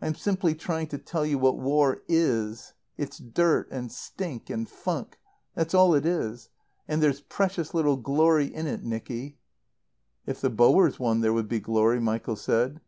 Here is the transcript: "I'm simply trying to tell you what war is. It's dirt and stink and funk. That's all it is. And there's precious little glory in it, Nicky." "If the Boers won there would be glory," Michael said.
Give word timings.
"I'm 0.00 0.14
simply 0.14 0.54
trying 0.54 0.86
to 0.86 0.96
tell 0.96 1.26
you 1.26 1.36
what 1.38 1.58
war 1.58 2.04
is. 2.08 2.72
It's 2.96 3.18
dirt 3.18 3.70
and 3.70 3.92
stink 3.92 4.48
and 4.48 4.66
funk. 4.66 5.18
That's 5.54 5.74
all 5.74 5.94
it 5.94 6.06
is. 6.06 6.48
And 6.88 7.02
there's 7.02 7.20
precious 7.20 7.74
little 7.74 7.98
glory 7.98 8.46
in 8.46 8.66
it, 8.66 8.82
Nicky." 8.82 9.36
"If 10.24 10.40
the 10.40 10.48
Boers 10.48 10.98
won 10.98 11.20
there 11.20 11.34
would 11.34 11.48
be 11.50 11.60
glory," 11.60 12.00
Michael 12.00 12.36
said. 12.36 12.80